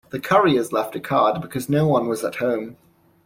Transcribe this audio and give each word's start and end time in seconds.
The 0.09 0.19
couriers 0.19 0.71
left 0.73 0.95
a 0.95 0.99
card 0.99 1.43
because 1.43 1.69
no 1.69 1.87
one 1.87 2.07
was 2.07 2.23
at 2.23 2.37
home. 2.37 2.75